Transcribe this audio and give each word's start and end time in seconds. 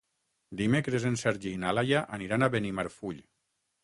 Dimecres 0.61 1.03
en 1.09 1.19
Sergi 1.23 1.51
i 1.57 1.59
na 1.63 1.73
Laia 1.79 2.01
aniran 2.19 2.47
a 2.47 2.49
Benimarfull. 2.57 3.21